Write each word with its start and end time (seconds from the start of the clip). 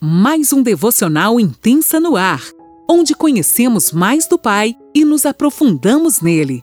Mais 0.00 0.52
um 0.52 0.62
devocional 0.62 1.40
intensa 1.40 1.98
no 1.98 2.16
ar, 2.16 2.42
onde 2.86 3.14
conhecemos 3.14 3.92
mais 3.92 4.28
do 4.28 4.38
Pai 4.38 4.76
e 4.94 5.06
nos 5.06 5.24
aprofundamos 5.24 6.20
nele. 6.20 6.62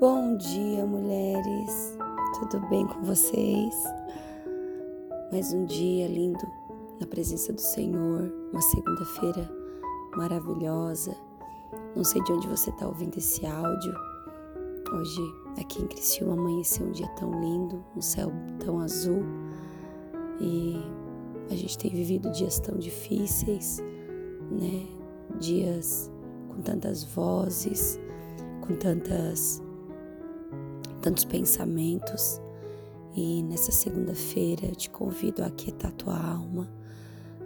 Bom 0.00 0.34
dia, 0.38 0.86
mulheres. 0.86 1.98
Tudo 2.38 2.66
bem 2.68 2.86
com 2.86 3.02
vocês? 3.02 3.74
Mais 5.30 5.52
um 5.52 5.66
dia 5.66 6.08
lindo 6.08 6.40
na 6.98 7.06
presença 7.06 7.52
do 7.52 7.60
Senhor, 7.60 8.32
uma 8.50 8.62
segunda-feira 8.62 9.46
maravilhosa. 10.16 11.14
Não 11.94 12.02
sei 12.02 12.22
de 12.22 12.32
onde 12.32 12.48
você 12.48 12.70
está 12.70 12.86
ouvindo 12.86 13.18
esse 13.18 13.44
áudio. 13.44 14.07
Hoje, 14.90 15.20
aqui 15.60 15.82
em 15.82 15.86
Criciúma, 15.86 16.32
amanheceu 16.32 16.86
um 16.86 16.92
dia 16.92 17.08
tão 17.08 17.30
lindo, 17.42 17.84
um 17.94 18.00
céu 18.00 18.32
tão 18.58 18.80
azul 18.80 19.22
e 20.40 20.76
a 21.50 21.54
gente 21.54 21.76
tem 21.76 21.90
vivido 21.90 22.30
dias 22.32 22.58
tão 22.58 22.78
difíceis, 22.78 23.82
né? 24.50 24.86
Dias 25.38 26.10
com 26.48 26.62
tantas 26.62 27.04
vozes, 27.04 28.00
com 28.66 28.74
tantas 28.76 29.62
tantos 31.02 31.26
pensamentos. 31.26 32.40
E 33.14 33.42
nessa 33.42 33.70
segunda-feira 33.70 34.66
eu 34.66 34.74
te 34.74 34.88
convido 34.88 35.42
a 35.42 35.46
aquietar 35.48 35.92
tua 35.92 36.16
alma, 36.16 36.66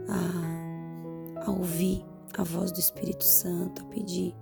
a, 0.08 1.44
a 1.44 1.50
ouvir 1.50 2.04
a 2.38 2.44
voz 2.44 2.70
do 2.70 2.78
Espírito 2.78 3.24
Santo, 3.24 3.82
a 3.82 3.84
pedir. 3.86 4.32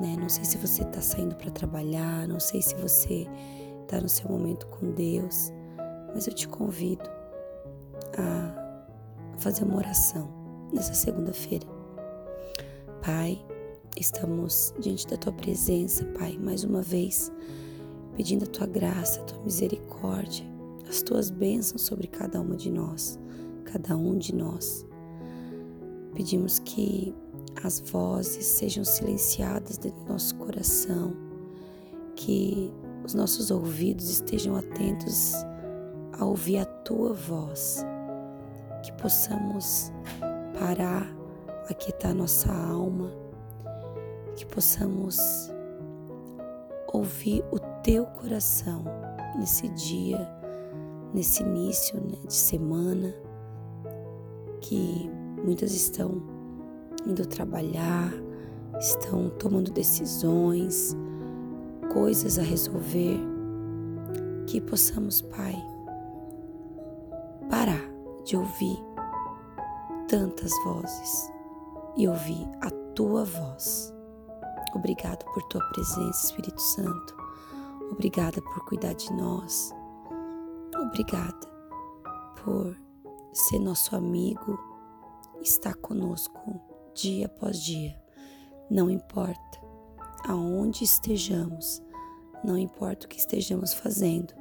Né? 0.00 0.16
Não 0.18 0.28
sei 0.28 0.44
se 0.44 0.56
você 0.58 0.82
está 0.82 1.00
saindo 1.00 1.34
para 1.36 1.50
trabalhar, 1.50 2.26
não 2.26 2.40
sei 2.40 2.60
se 2.60 2.74
você 2.76 3.26
está 3.82 4.00
no 4.00 4.08
seu 4.08 4.28
momento 4.28 4.66
com 4.66 4.90
Deus, 4.92 5.52
mas 6.12 6.26
eu 6.26 6.34
te 6.34 6.48
convido 6.48 7.04
a 8.18 8.64
fazer 9.38 9.64
uma 9.64 9.76
oração 9.76 10.28
nessa 10.72 10.94
segunda-feira. 10.94 11.66
Pai, 13.02 13.44
estamos 13.96 14.74
diante 14.80 15.06
da 15.06 15.16
tua 15.16 15.32
presença, 15.32 16.04
Pai, 16.18 16.38
mais 16.38 16.64
uma 16.64 16.82
vez, 16.82 17.30
pedindo 18.16 18.44
a 18.44 18.48
tua 18.48 18.66
graça, 18.66 19.20
a 19.20 19.24
tua 19.24 19.42
misericórdia, 19.42 20.44
as 20.88 21.02
tuas 21.02 21.30
bênçãos 21.30 21.82
sobre 21.82 22.06
cada 22.06 22.40
uma 22.40 22.56
de 22.56 22.70
nós, 22.70 23.18
cada 23.64 23.96
um 23.96 24.16
de 24.16 24.34
nós. 24.34 24.86
Pedimos 26.14 26.58
que 26.58 27.14
as 27.62 27.80
vozes 27.80 28.44
sejam 28.44 28.84
silenciadas 28.84 29.78
dentro 29.78 30.00
do 30.04 30.12
nosso 30.12 30.34
coração, 30.36 31.14
que 32.16 32.72
os 33.04 33.14
nossos 33.14 33.50
ouvidos 33.50 34.08
estejam 34.08 34.56
atentos 34.56 35.34
a 36.18 36.24
ouvir 36.24 36.58
a 36.58 36.64
tua 36.64 37.12
voz, 37.12 37.84
que 38.82 38.92
possamos 38.92 39.92
parar, 40.58 41.06
aquietar 41.68 42.14
nossa 42.14 42.52
alma, 42.52 43.10
que 44.36 44.46
possamos 44.46 45.18
ouvir 46.92 47.44
o 47.50 47.58
teu 47.82 48.06
coração 48.06 48.84
nesse 49.38 49.68
dia, 49.68 50.28
nesse 51.12 51.42
início 51.42 52.00
né, 52.00 52.18
de 52.26 52.34
semana, 52.34 53.14
que 54.60 55.10
Muitas 55.44 55.74
estão 55.74 56.22
indo 57.06 57.26
trabalhar, 57.26 58.12
estão 58.78 59.30
tomando 59.30 59.70
decisões, 59.70 60.96
coisas 61.92 62.38
a 62.38 62.42
resolver. 62.42 63.18
Que 64.46 64.60
possamos, 64.60 65.22
Pai, 65.22 65.54
parar 67.48 67.84
de 68.24 68.36
ouvir 68.36 68.78
tantas 70.08 70.52
vozes 70.64 71.32
e 71.96 72.06
ouvir 72.06 72.46
a 72.60 72.70
tua 72.94 73.24
voz. 73.24 73.92
Obrigado 74.74 75.24
por 75.32 75.42
tua 75.44 75.64
presença, 75.70 76.26
Espírito 76.26 76.60
Santo. 76.60 77.16
Obrigada 77.90 78.40
por 78.42 78.64
cuidar 78.66 78.94
de 78.94 79.12
nós. 79.12 79.72
Obrigada 80.76 81.46
por 82.44 82.76
ser 83.32 83.58
nosso 83.58 83.96
amigo 83.96 84.58
está 85.44 85.74
conosco 85.74 86.60
dia 86.94 87.26
após 87.26 87.62
dia. 87.62 87.96
Não 88.70 88.88
importa 88.88 89.60
aonde 90.26 90.84
estejamos, 90.84 91.82
não 92.42 92.56
importa 92.56 93.06
o 93.06 93.08
que 93.08 93.18
estejamos 93.18 93.74
fazendo, 93.74 94.34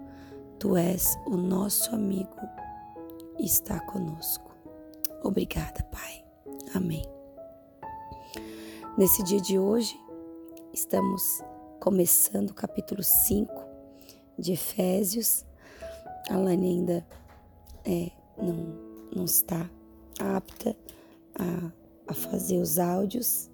tu 0.60 0.78
és 0.78 1.18
o 1.26 1.36
nosso 1.36 1.94
amigo 1.94 2.38
e 3.40 3.46
está 3.46 3.80
conosco. 3.82 4.56
Obrigada, 5.24 5.84
Pai. 5.84 6.24
Amém. 6.74 7.04
Nesse 8.98 9.24
dia 9.24 9.42
de 9.42 9.58
hoje, 9.58 10.00
estamos 10.74 11.42
começando 11.80 12.52
o 12.52 12.54
capítulo 12.54 13.04
5 13.04 13.54
de 14.38 14.54
Efésios. 14.54 15.46
A 16.30 16.38
Lani 16.38 16.68
ainda 16.68 17.06
é, 17.86 18.12
não, 18.38 18.80
não 19.16 19.26
está 19.26 19.70
apta 20.20 20.76
a, 21.36 21.83
a 22.08 22.14
fazer 22.14 22.58
os 22.58 22.80
áudios. 22.80 23.50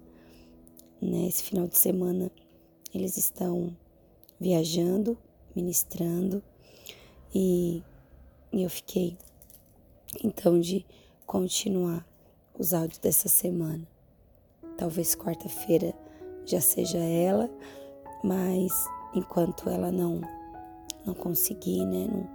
Nesse 1.00 1.42
final 1.44 1.66
de 1.66 1.78
semana 1.78 2.30
eles 2.94 3.16
estão 3.16 3.76
viajando, 4.38 5.16
ministrando 5.54 6.42
e, 7.34 7.82
e 8.52 8.62
eu 8.62 8.70
fiquei 8.70 9.16
então 10.24 10.58
de 10.60 10.84
continuar 11.26 12.06
os 12.58 12.74
áudios 12.74 12.98
dessa 12.98 13.28
semana. 13.28 13.86
Talvez 14.76 15.14
quarta-feira 15.14 15.94
já 16.44 16.60
seja 16.60 16.98
ela, 16.98 17.48
mas 18.24 18.72
enquanto 19.14 19.68
ela 19.68 19.90
não 19.90 20.20
não 21.04 21.14
conseguir, 21.14 21.84
né, 21.86 22.06
não, 22.06 22.28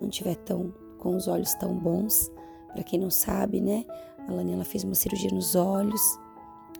não 0.00 0.08
tiver 0.08 0.36
tão 0.36 0.74
com 0.98 1.16
os 1.16 1.26
olhos 1.26 1.54
tão 1.54 1.74
bons, 1.74 2.30
para 2.72 2.82
quem 2.82 2.98
não 2.98 3.10
sabe, 3.10 3.60
né, 3.60 3.84
a 4.28 4.32
Lani 4.32 4.52
ela 4.52 4.64
fez 4.64 4.84
uma 4.84 4.94
cirurgia 4.94 5.30
nos 5.30 5.54
olhos 5.54 6.00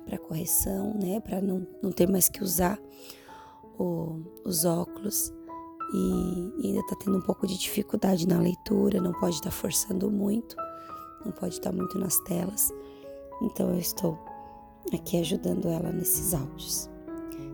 para 0.05 0.19
correção, 0.19 0.95
né, 0.95 1.21
para 1.21 1.41
não, 1.41 1.67
não 1.83 1.93
ter 1.93 2.09
mais 2.09 2.29
que 2.29 2.43
usar 2.43 2.79
o, 3.79 4.21
os 4.45 4.65
óculos 4.65 5.33
e, 5.93 6.53
e 6.59 6.67
ainda 6.69 6.81
está 6.81 6.97
tendo 6.97 7.17
um 7.17 7.23
pouco 7.23 7.47
de 7.47 7.59
dificuldade 7.59 8.27
na 8.27 8.39
leitura, 8.39 9.01
não 9.01 9.13
pode 9.13 9.37
estar 9.37 9.51
tá 9.51 9.57
forçando 9.57 10.11
muito, 10.11 10.57
não 11.25 11.33
pode 11.33 11.55
estar 11.55 11.71
tá 11.71 11.77
muito 11.77 11.99
nas 11.99 12.19
telas. 12.21 12.73
Então 13.43 13.71
eu 13.71 13.79
estou 13.79 14.19
aqui 14.93 15.19
ajudando 15.19 15.69
ela 15.69 15.91
nesses 15.91 16.35
áudios. 16.35 16.89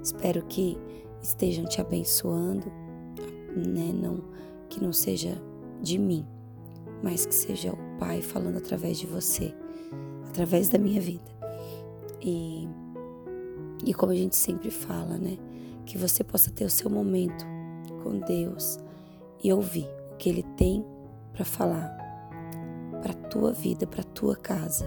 Espero 0.02 0.44
que 0.46 0.78
estejam 1.22 1.64
te 1.64 1.80
abençoando, 1.80 2.70
né? 3.56 3.92
Não 3.92 4.24
que 4.68 4.82
não 4.82 4.92
seja 4.92 5.40
de 5.80 5.96
mim, 5.96 6.26
mas 7.02 7.24
que 7.24 7.34
seja 7.34 7.72
o 7.72 7.98
Pai 7.98 8.20
falando 8.20 8.58
através 8.58 8.98
de 8.98 9.06
você 9.06 9.54
através 10.36 10.68
da 10.68 10.78
minha 10.78 11.00
vida. 11.00 11.24
E, 12.20 12.68
e 13.86 13.94
como 13.94 14.12
a 14.12 14.14
gente 14.14 14.36
sempre 14.36 14.70
fala, 14.70 15.16
né? 15.16 15.38
Que 15.86 15.96
você 15.96 16.22
possa 16.22 16.50
ter 16.50 16.64
o 16.66 16.70
seu 16.70 16.90
momento 16.90 17.46
com 18.02 18.18
Deus 18.18 18.78
e 19.42 19.50
ouvir 19.50 19.88
o 20.12 20.16
que 20.16 20.28
Ele 20.28 20.42
tem 20.56 20.84
para 21.32 21.44
falar 21.44 21.96
para 23.00 23.12
a 23.12 23.28
tua 23.28 23.52
vida, 23.52 23.86
para 23.86 24.02
a 24.02 24.04
tua 24.04 24.36
casa, 24.36 24.86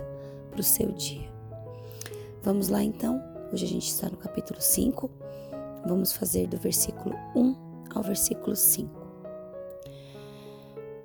para 0.52 0.60
o 0.60 0.64
seu 0.64 0.92
dia. 0.92 1.32
Vamos 2.44 2.70
lá 2.70 2.84
então? 2.84 3.20
Hoje 3.52 3.66
a 3.66 3.70
gente 3.70 3.88
está 3.88 4.08
no 4.08 4.18
capítulo 4.18 4.62
5. 4.62 5.10
Vamos 5.88 6.14
fazer 6.14 6.48
do 6.48 6.58
versículo 6.58 7.16
1 7.36 7.56
ao 7.96 8.04
versículo 8.04 8.56
5. 8.56 8.92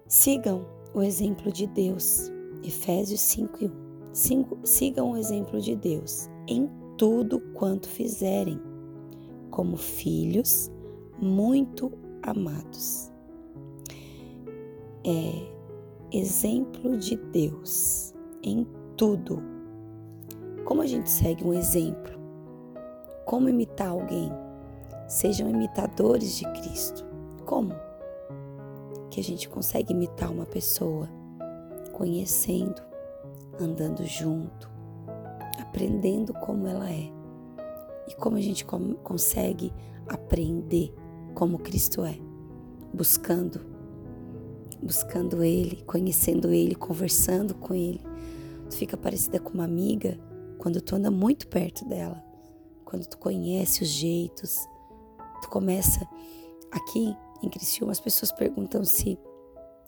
Sigam 0.06 0.66
o 0.92 1.02
exemplo 1.02 1.50
de 1.50 1.66
Deus. 1.66 2.30
Efésios 2.62 3.20
5 3.20 3.64
e 3.64 3.66
1 3.68 3.83
sigam 4.14 5.12
o 5.12 5.16
exemplo 5.16 5.60
de 5.60 5.74
Deus 5.74 6.30
em 6.46 6.70
tudo 6.96 7.40
quanto 7.52 7.88
fizerem, 7.88 8.60
como 9.50 9.76
filhos 9.76 10.70
muito 11.20 11.92
amados. 12.22 13.10
É 15.04 15.54
exemplo 16.12 16.96
de 16.96 17.16
Deus 17.16 18.14
em 18.42 18.66
tudo. 18.96 19.42
Como 20.64 20.80
a 20.80 20.86
gente 20.86 21.10
segue 21.10 21.44
um 21.44 21.52
exemplo? 21.52 22.14
Como 23.26 23.48
imitar 23.48 23.88
alguém? 23.88 24.30
Sejam 25.08 25.50
imitadores 25.50 26.36
de 26.36 26.44
Cristo. 26.52 27.04
Como? 27.44 27.74
Que 29.10 29.20
a 29.20 29.24
gente 29.24 29.48
consegue 29.48 29.92
imitar 29.92 30.30
uma 30.30 30.46
pessoa 30.46 31.08
conhecendo, 31.92 32.80
andando 33.60 34.04
junto, 34.04 34.70
aprendendo 35.60 36.32
como 36.34 36.66
ela 36.66 36.90
é 36.90 37.10
e 38.08 38.14
como 38.16 38.36
a 38.36 38.40
gente 38.40 38.64
consegue 38.64 39.72
aprender 40.08 40.92
como 41.34 41.58
Cristo 41.58 42.04
é. 42.04 42.18
buscando, 42.92 43.60
buscando 44.80 45.42
Ele, 45.42 45.82
conhecendo 45.82 46.52
Ele, 46.52 46.74
conversando 46.74 47.54
com 47.54 47.74
Ele. 47.74 48.00
Tu 48.70 48.76
fica 48.76 48.96
parecida 48.96 49.40
com 49.40 49.50
uma 49.54 49.64
amiga 49.64 50.18
quando 50.58 50.80
tu 50.80 50.94
anda 50.94 51.10
muito 51.10 51.48
perto 51.48 51.84
dela, 51.86 52.22
quando 52.84 53.06
tu 53.06 53.18
conhece 53.18 53.82
os 53.82 53.88
jeitos, 53.88 54.58
tu 55.42 55.48
começa 55.48 56.06
aqui 56.70 57.16
em 57.42 57.48
Criciúma, 57.48 57.92
as 57.92 58.00
pessoas 58.00 58.32
perguntam 58.32 58.84
se 58.84 59.18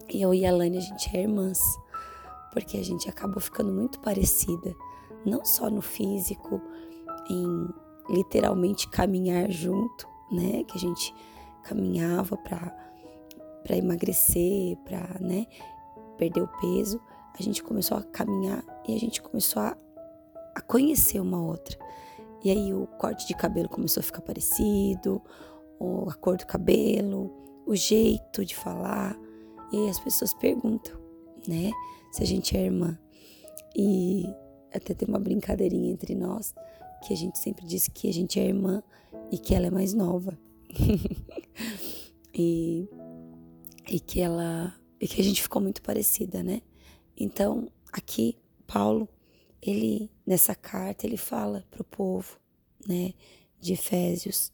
eu 0.08 0.34
e 0.34 0.44
a 0.44 0.52
Lani 0.52 0.78
a 0.78 0.80
gente 0.80 1.16
é 1.16 1.22
irmãs, 1.22 1.60
porque 2.56 2.78
a 2.78 2.82
gente 2.82 3.06
acabou 3.06 3.38
ficando 3.38 3.70
muito 3.70 4.00
parecida, 4.00 4.74
não 5.26 5.44
só 5.44 5.68
no 5.68 5.82
físico, 5.82 6.58
em 7.28 7.68
literalmente 8.08 8.88
caminhar 8.88 9.50
junto, 9.50 10.08
né? 10.32 10.64
Que 10.64 10.78
a 10.78 10.80
gente 10.80 11.14
caminhava 11.62 12.34
para 12.34 12.74
para 13.62 13.76
emagrecer, 13.76 14.78
para, 14.84 15.18
né, 15.20 15.44
perder 16.16 16.40
o 16.40 16.48
peso. 16.60 16.98
A 17.38 17.42
gente 17.42 17.62
começou 17.62 17.98
a 17.98 18.02
caminhar 18.02 18.64
e 18.88 18.94
a 18.94 18.98
gente 18.98 19.20
começou 19.20 19.60
a, 19.60 19.76
a 20.54 20.60
conhecer 20.62 21.20
uma 21.20 21.42
outra. 21.42 21.76
E 22.42 22.50
aí 22.50 22.72
o 22.72 22.86
corte 22.86 23.26
de 23.26 23.34
cabelo 23.34 23.68
começou 23.68 24.00
a 24.00 24.04
ficar 24.04 24.22
parecido, 24.22 25.20
a 26.08 26.14
cor 26.14 26.38
do 26.38 26.46
cabelo, 26.46 27.30
o 27.66 27.76
jeito 27.76 28.46
de 28.46 28.56
falar. 28.56 29.14
E 29.70 29.90
as 29.90 30.00
pessoas 30.00 30.32
perguntam, 30.32 30.96
né, 31.46 31.70
se 32.10 32.22
a 32.22 32.26
gente 32.26 32.56
é 32.56 32.64
irmã. 32.64 32.98
E 33.74 34.24
até 34.72 34.94
tem 34.94 35.08
uma 35.08 35.18
brincadeirinha 35.18 35.90
entre 35.90 36.14
nós 36.14 36.54
que 37.06 37.12
a 37.12 37.16
gente 37.16 37.38
sempre 37.38 37.66
diz 37.66 37.88
que 37.88 38.08
a 38.08 38.12
gente 38.12 38.40
é 38.40 38.44
irmã 38.44 38.82
e 39.30 39.38
que 39.38 39.54
ela 39.54 39.66
é 39.66 39.70
mais 39.70 39.94
nova. 39.94 40.38
e, 42.34 42.88
e 43.88 44.00
que 44.00 44.20
ela 44.20 44.74
e 45.00 45.06
que 45.06 45.20
a 45.20 45.24
gente 45.24 45.42
ficou 45.42 45.60
muito 45.60 45.82
parecida, 45.82 46.42
né? 46.42 46.62
Então, 47.16 47.70
aqui 47.92 48.36
Paulo, 48.66 49.08
ele 49.60 50.10
nessa 50.26 50.54
carta 50.54 51.06
ele 51.06 51.16
fala 51.16 51.64
para 51.70 51.82
o 51.82 51.84
povo, 51.84 52.38
né, 52.86 53.12
de 53.60 53.74
Efésios, 53.74 54.52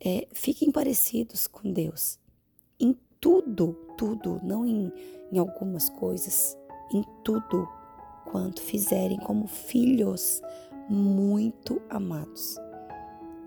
é, 0.00 0.28
fiquem 0.32 0.70
parecidos 0.70 1.46
com 1.46 1.72
Deus 1.72 2.18
tudo, 3.22 3.74
tudo, 3.96 4.40
não 4.42 4.66
em, 4.66 4.92
em 5.30 5.38
algumas 5.38 5.88
coisas, 5.88 6.58
em 6.92 7.04
tudo 7.22 7.68
quanto 8.26 8.60
fizerem 8.60 9.18
como 9.20 9.46
filhos 9.46 10.42
muito 10.90 11.80
amados. 11.88 12.56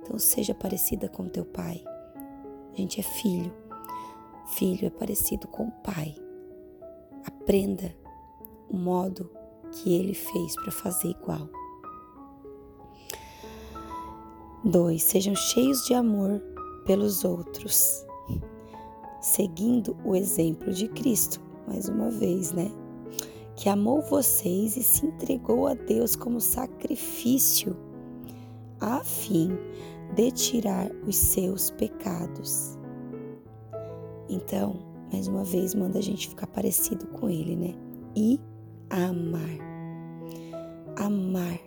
Então 0.02 0.18
seja 0.18 0.56
parecida 0.56 1.10
com 1.10 1.28
teu 1.28 1.44
pai. 1.44 1.84
A 2.74 2.78
gente 2.78 3.02
é 3.02 3.04
filho. 3.04 3.54
Filho 4.54 4.88
é 4.88 4.90
parecido 4.90 5.48
com 5.48 5.68
o 5.68 5.72
pai. 5.72 6.16
Aprenda 7.26 7.94
o 8.70 8.78
modo 8.78 9.30
que 9.72 9.94
ele 9.94 10.14
fez 10.14 10.56
para 10.56 10.72
fazer 10.72 11.10
igual. 11.10 11.50
2. 14.64 15.04
Sejam 15.04 15.36
cheios 15.36 15.86
de 15.86 15.94
amor 15.94 16.42
pelos 16.86 17.26
outros, 17.26 18.05
seguindo 19.26 19.98
o 20.06 20.16
exemplo 20.16 20.72
de 20.72 20.88
Cristo, 20.88 21.42
mais 21.68 21.90
uma 21.90 22.12
vez, 22.12 22.52
né? 22.52 22.72
Que 23.56 23.68
amou 23.70 24.00
vocês 24.04 24.78
e 24.78 24.84
se 24.84 25.04
entregou 25.04 25.66
a 25.66 25.74
Deus 25.74 26.16
como 26.16 26.40
sacrifício, 26.40 27.76
a 28.80 29.04
fim 29.04 29.58
de 30.14 30.30
tirar 30.30 30.92
os 31.08 31.16
seus 31.16 31.72
pecados. 31.72 32.78
Então, 34.30 34.76
mais 35.12 35.28
uma 35.28 35.44
vez, 35.44 35.74
manda 35.74 35.98
a 35.98 36.04
gente 36.04 36.30
ficar 36.30 36.48
parecido 36.48 37.08
com 37.08 37.28
Ele, 37.28 37.56
né? 37.56 37.74
E 38.16 38.40
amar. 38.92 39.58
Amar 40.98 41.60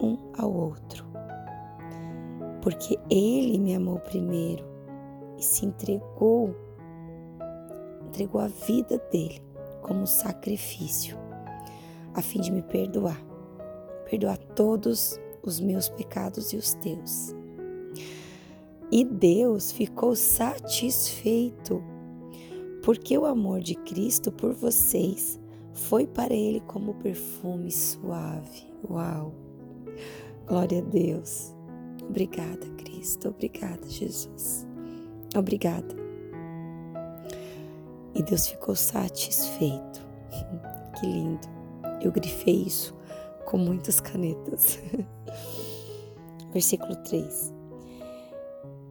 um 0.00 0.18
ao 0.36 0.52
outro 0.52 1.12
porque 2.60 2.96
ele 3.10 3.58
me 3.58 3.74
amou 3.74 3.98
primeiro 3.98 4.71
e 5.42 5.44
se 5.44 5.66
entregou, 5.66 6.54
entregou 8.06 8.40
a 8.40 8.46
vida 8.46 8.96
dele 9.10 9.42
como 9.82 10.06
sacrifício, 10.06 11.18
a 12.14 12.22
fim 12.22 12.40
de 12.40 12.52
me 12.52 12.62
perdoar, 12.62 13.20
perdoar 14.08 14.38
todos 14.38 15.18
os 15.42 15.58
meus 15.58 15.88
pecados 15.88 16.52
e 16.52 16.56
os 16.56 16.74
teus. 16.74 17.34
E 18.92 19.04
Deus 19.04 19.72
ficou 19.72 20.14
satisfeito, 20.14 21.82
porque 22.84 23.18
o 23.18 23.26
amor 23.26 23.60
de 23.60 23.74
Cristo 23.74 24.30
por 24.30 24.52
vocês 24.52 25.40
foi 25.72 26.06
para 26.06 26.34
ele 26.34 26.60
como 26.60 26.94
perfume 26.94 27.72
suave. 27.72 28.72
Uau! 28.88 29.34
Glória 30.46 30.78
a 30.78 30.82
Deus. 30.82 31.52
Obrigada, 32.08 32.68
Cristo. 32.76 33.28
Obrigada, 33.30 33.88
Jesus. 33.88 34.71
Obrigada. 35.36 35.94
E 38.14 38.22
Deus 38.22 38.46
ficou 38.46 38.74
satisfeito. 38.74 40.06
que 41.00 41.06
lindo. 41.06 41.48
Eu 42.00 42.12
grifei 42.12 42.62
isso 42.62 42.94
com 43.46 43.56
muitas 43.56 44.00
canetas. 44.00 44.78
Versículo 46.52 46.96
3. 46.96 47.54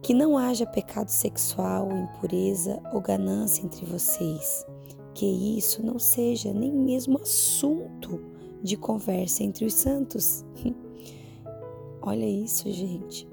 Que 0.02 0.12
não 0.12 0.36
haja 0.36 0.66
pecado 0.66 1.08
sexual, 1.08 1.88
impureza 1.92 2.82
ou 2.92 3.00
ganância 3.00 3.64
entre 3.64 3.86
vocês. 3.86 4.66
Que 5.14 5.26
isso 5.56 5.84
não 5.84 5.98
seja 5.98 6.52
nem 6.52 6.72
mesmo 6.72 7.20
assunto 7.20 8.20
de 8.62 8.76
conversa 8.76 9.44
entre 9.44 9.64
os 9.64 9.74
santos. 9.74 10.44
Olha 12.02 12.26
isso, 12.26 12.70
gente. 12.72 13.28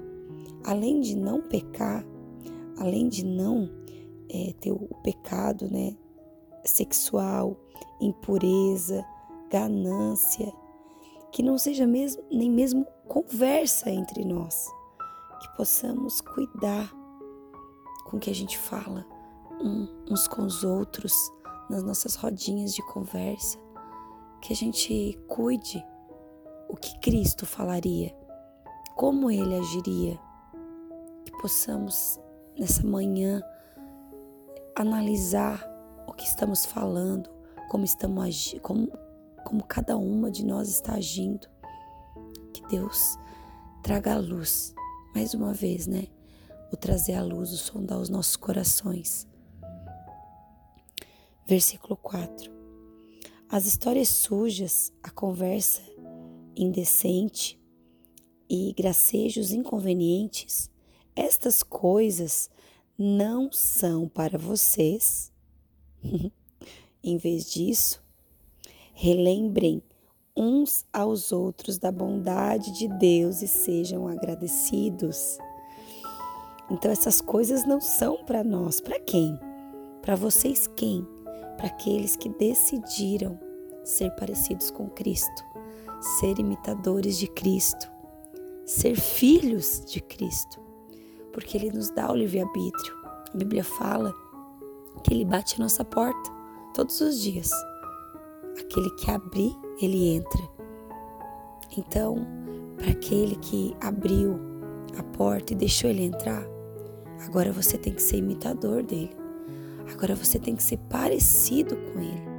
Além 0.64 1.00
de 1.00 1.16
não 1.16 1.40
pecar, 1.40 2.06
além 2.80 3.08
de 3.08 3.24
não 3.24 3.70
é, 4.28 4.52
ter 4.60 4.72
o 4.72 4.88
pecado 5.02 5.70
né, 5.70 5.96
sexual, 6.64 7.56
impureza, 8.00 9.04
ganância, 9.50 10.52
que 11.30 11.42
não 11.42 11.58
seja 11.58 11.86
mesmo, 11.86 12.22
nem 12.30 12.50
mesmo 12.50 12.86
conversa 13.06 13.90
entre 13.90 14.24
nós, 14.24 14.66
que 15.40 15.56
possamos 15.56 16.20
cuidar 16.20 16.92
com 18.06 18.16
o 18.16 18.20
que 18.20 18.30
a 18.30 18.34
gente 18.34 18.58
fala 18.58 19.06
uns 20.10 20.26
com 20.26 20.42
os 20.42 20.64
outros 20.64 21.14
nas 21.68 21.82
nossas 21.82 22.14
rodinhas 22.14 22.74
de 22.74 22.82
conversa, 22.86 23.58
que 24.40 24.52
a 24.52 24.56
gente 24.56 25.18
cuide 25.28 25.84
o 26.68 26.76
que 26.76 26.98
Cristo 27.00 27.44
falaria 27.44 28.14
como 29.00 29.30
ele 29.30 29.54
agiria. 29.54 30.18
Que 31.24 31.32
possamos 31.40 32.18
nessa 32.60 32.86
manhã 32.86 33.42
analisar 34.76 35.66
o 36.06 36.12
que 36.12 36.24
estamos 36.24 36.66
falando, 36.66 37.30
como 37.70 37.84
estamos 37.84 38.54
como, 38.60 38.92
como 39.44 39.64
cada 39.64 39.96
uma 39.96 40.30
de 40.30 40.44
nós 40.44 40.68
está 40.68 40.94
agindo. 40.94 41.48
Que 42.52 42.60
Deus 42.68 43.16
traga 43.82 44.14
a 44.14 44.18
luz, 44.18 44.74
mais 45.14 45.32
uma 45.32 45.54
vez, 45.54 45.86
né? 45.86 46.06
O 46.70 46.76
trazer 46.76 47.14
a 47.14 47.22
luz, 47.22 47.50
o 47.50 47.56
sondar 47.56 47.98
os 47.98 48.10
nossos 48.10 48.36
corações. 48.36 49.26
Versículo 51.46 51.96
4. 51.96 52.52
As 53.48 53.64
histórias 53.64 54.08
sujas, 54.08 54.92
a 55.02 55.10
conversa 55.10 55.82
indecente, 56.54 57.58
e 58.50 58.74
gracejos 58.76 59.52
inconvenientes, 59.52 60.68
estas 61.14 61.62
coisas 61.62 62.50
não 62.98 63.50
são 63.52 64.08
para 64.08 64.38
vocês. 64.38 65.32
em 67.02 67.16
vez 67.16 67.50
disso, 67.50 68.02
relembrem 68.92 69.82
uns 70.36 70.86
aos 70.92 71.32
outros 71.32 71.78
da 71.78 71.90
bondade 71.90 72.72
de 72.72 72.88
Deus 72.88 73.42
e 73.42 73.48
sejam 73.48 74.06
agradecidos. 74.06 75.38
Então, 76.70 76.90
essas 76.90 77.20
coisas 77.20 77.66
não 77.66 77.80
são 77.80 78.24
para 78.24 78.44
nós. 78.44 78.80
Para 78.80 79.00
quem? 79.00 79.38
Para 80.02 80.14
vocês, 80.14 80.66
quem? 80.66 81.06
Para 81.56 81.66
aqueles 81.66 82.16
que 82.16 82.28
decidiram 82.28 83.38
ser 83.84 84.10
parecidos 84.12 84.70
com 84.70 84.88
Cristo, 84.88 85.44
ser 86.20 86.38
imitadores 86.38 87.18
de 87.18 87.26
Cristo 87.26 87.90
ser 88.70 88.94
filhos 88.94 89.84
de 89.84 90.00
Cristo, 90.00 90.59
porque 91.40 91.56
Ele 91.56 91.70
nos 91.70 91.90
dá 91.90 92.10
o 92.12 92.14
livre-arbítrio. 92.14 92.94
A 93.34 93.36
Bíblia 93.36 93.64
fala 93.64 94.14
que 95.02 95.12
Ele 95.12 95.24
bate 95.24 95.56
a 95.56 95.62
nossa 95.62 95.84
porta 95.84 96.30
todos 96.74 97.00
os 97.00 97.20
dias. 97.20 97.50
Aquele 98.58 98.90
que 98.90 99.10
abrir, 99.10 99.56
Ele 99.80 100.08
entra. 100.14 100.42
Então, 101.76 102.26
para 102.76 102.90
aquele 102.90 103.36
que 103.36 103.76
abriu 103.80 104.38
a 104.98 105.02
porta 105.02 105.52
e 105.52 105.56
deixou 105.56 105.90
Ele 105.90 106.04
entrar, 106.04 106.44
Agora 107.26 107.52
você 107.52 107.76
tem 107.76 107.92
que 107.92 108.02
ser 108.02 108.16
imitador 108.16 108.82
dele. 108.82 109.14
Agora 109.92 110.14
você 110.14 110.38
tem 110.38 110.56
que 110.56 110.62
ser 110.62 110.78
parecido 110.88 111.76
com 111.76 112.00
ele. 112.00 112.30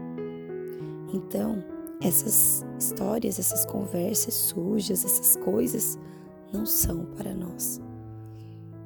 Então, 1.14 1.64
essas 2.02 2.66
histórias, 2.80 3.38
essas 3.38 3.66
conversas 3.66 4.34
sujas, 4.34 5.06
essas 5.06 5.36
coisas 5.36 6.00
não 6.52 6.66
são 6.66 7.06
para 7.18 7.34
nós. 7.34 7.80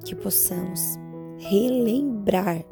Que 0.05 0.13
possamos 0.13 0.99
relembrar 1.37 2.63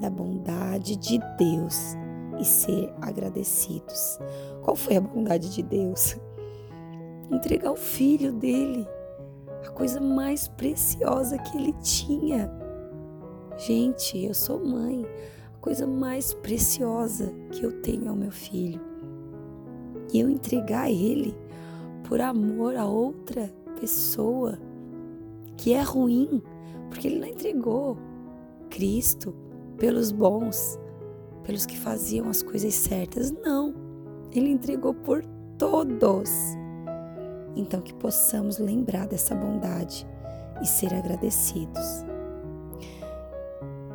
da 0.00 0.08
bondade 0.08 0.96
de 0.96 1.18
Deus 1.36 1.96
e 2.40 2.44
ser 2.44 2.92
agradecidos. 3.00 4.20
Qual 4.62 4.76
foi 4.76 4.96
a 4.96 5.00
bondade 5.00 5.52
de 5.52 5.62
Deus? 5.62 6.16
Entregar 7.28 7.72
o 7.72 7.76
filho 7.76 8.32
dele, 8.32 8.86
a 9.66 9.70
coisa 9.70 10.00
mais 10.00 10.46
preciosa 10.46 11.36
que 11.38 11.58
ele 11.58 11.72
tinha. 11.82 12.48
Gente, 13.58 14.24
eu 14.24 14.32
sou 14.32 14.64
mãe, 14.64 15.04
a 15.54 15.58
coisa 15.58 15.88
mais 15.88 16.32
preciosa 16.34 17.34
que 17.50 17.64
eu 17.64 17.82
tenho 17.82 18.06
é 18.06 18.12
o 18.12 18.16
meu 18.16 18.30
filho. 18.30 18.80
E 20.12 20.20
eu 20.20 20.30
entregar 20.30 20.88
ele 20.88 21.36
por 22.04 22.20
amor 22.20 22.76
a 22.76 22.86
outra 22.86 23.52
pessoa 23.80 24.56
que 25.56 25.72
é 25.72 25.82
ruim, 25.82 26.42
porque 26.88 27.08
ele 27.08 27.18
não 27.18 27.28
entregou 27.28 27.96
Cristo 28.70 29.34
pelos 29.76 30.12
bons, 30.12 30.78
pelos 31.44 31.66
que 31.66 31.78
faziam 31.78 32.28
as 32.28 32.42
coisas 32.42 32.74
certas. 32.74 33.30
Não, 33.30 33.74
ele 34.32 34.50
entregou 34.50 34.94
por 34.94 35.24
todos. 35.58 36.30
Então, 37.54 37.80
que 37.80 37.94
possamos 37.94 38.58
lembrar 38.58 39.06
dessa 39.06 39.34
bondade 39.34 40.06
e 40.62 40.66
ser 40.66 40.94
agradecidos. 40.94 42.04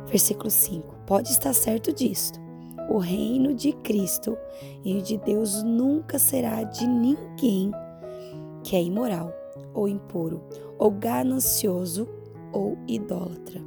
Versículo 0.06 0.50
5: 0.50 0.94
Pode 1.06 1.30
estar 1.30 1.52
certo 1.52 1.92
disto. 1.92 2.40
O 2.88 2.98
reino 2.98 3.52
de 3.52 3.72
Cristo 3.72 4.38
e 4.82 5.02
de 5.02 5.18
Deus 5.18 5.62
nunca 5.62 6.18
será 6.18 6.62
de 6.62 6.86
ninguém 6.86 7.70
que 8.64 8.74
é 8.74 8.82
imoral, 8.82 9.32
ou 9.74 9.86
impuro, 9.86 10.42
ou 10.78 10.90
ganancioso, 10.90 12.08
ou 12.52 12.78
idólatra. 12.86 13.60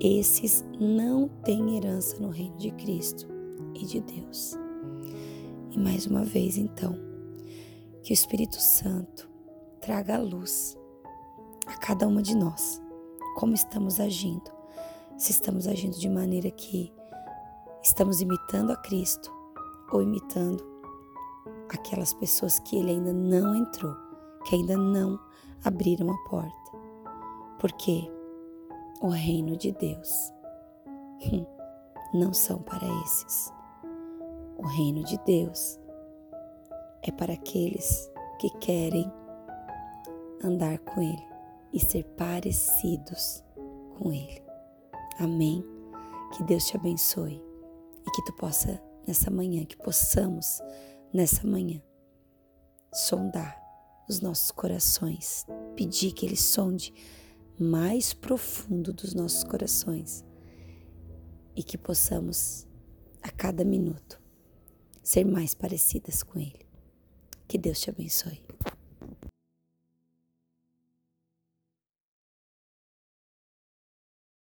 Esses 0.00 0.64
não 0.78 1.28
têm 1.42 1.76
herança 1.76 2.18
no 2.20 2.28
reino 2.28 2.56
de 2.56 2.70
Cristo 2.72 3.26
e 3.74 3.84
de 3.84 4.00
Deus. 4.00 4.56
E 5.70 5.78
mais 5.78 6.06
uma 6.06 6.22
vez, 6.22 6.56
então, 6.56 6.94
que 8.02 8.12
o 8.12 8.14
Espírito 8.14 8.60
Santo 8.60 9.28
traga 9.80 10.16
a 10.16 10.20
luz 10.20 10.78
a 11.66 11.76
cada 11.76 12.06
uma 12.06 12.22
de 12.22 12.36
nós, 12.36 12.80
como 13.36 13.54
estamos 13.54 13.98
agindo. 13.98 14.50
Se 15.16 15.32
estamos 15.32 15.66
agindo 15.66 15.98
de 15.98 16.08
maneira 16.08 16.50
que 16.50 16.92
estamos 17.82 18.20
imitando 18.20 18.70
a 18.70 18.76
Cristo 18.76 19.32
ou 19.90 20.02
imitando 20.02 20.64
aquelas 21.68 22.12
pessoas 22.12 22.58
que 22.60 22.76
ele 22.76 22.92
ainda 22.92 23.12
não 23.12 23.54
entrou, 23.56 23.94
que 24.46 24.54
ainda 24.54 24.76
não 24.76 25.18
abriram 25.64 26.10
a 26.10 26.18
porta. 26.28 26.70
Porque 27.58 28.10
o 29.00 29.08
reino 29.08 29.56
de 29.56 29.72
Deus 29.72 30.32
não 32.14 32.32
são 32.32 32.60
para 32.62 32.86
esses. 33.04 33.52
O 34.56 34.66
reino 34.66 35.04
de 35.04 35.18
Deus 35.18 35.78
é 37.02 37.10
para 37.12 37.32
aqueles 37.32 38.10
que 38.38 38.50
querem 38.58 39.10
andar 40.42 40.78
com 40.80 41.02
Ele 41.02 41.26
e 41.72 41.80
ser 41.80 42.04
parecidos 42.16 43.44
com 43.96 44.12
Ele. 44.12 44.42
Amém. 45.18 45.64
Que 46.36 46.42
Deus 46.44 46.66
te 46.66 46.76
abençoe 46.76 47.42
e 48.06 48.10
que 48.10 48.24
tu 48.24 48.32
possa 48.34 48.80
nessa 49.06 49.30
manhã, 49.30 49.64
que 49.64 49.76
possamos 49.76 50.60
nessa 51.12 51.46
manhã 51.46 51.80
sondar 52.92 53.67
os 54.08 54.20
nossos 54.20 54.50
corações, 54.50 55.46
pedir 55.76 56.12
que 56.12 56.24
Ele 56.24 56.36
sonde 56.36 56.92
mais 57.58 58.12
profundo 58.12 58.92
dos 58.92 59.14
nossos 59.14 59.44
corações 59.44 60.24
e 61.54 61.62
que 61.62 61.76
possamos 61.76 62.66
a 63.22 63.30
cada 63.30 63.64
minuto 63.64 64.20
ser 65.02 65.24
mais 65.24 65.54
parecidas 65.54 66.22
com 66.22 66.38
Ele. 66.38 66.66
Que 67.46 67.58
Deus 67.58 67.80
te 67.80 67.90
abençoe. 67.90 68.47